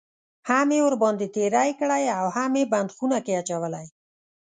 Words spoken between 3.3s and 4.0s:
اچولی.